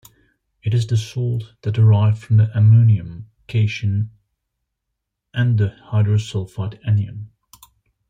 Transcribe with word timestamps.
It 0.63 0.73
is 0.73 0.87
the 0.87 0.97
salt 0.97 1.53
derived 1.61 2.17
from 2.17 2.37
the 2.37 2.49
ammonium 2.57 3.29
cation 3.45 4.09
and 5.31 5.59
the 5.59 5.77
hydrosulfide 5.91 6.79
anion. 6.83 7.29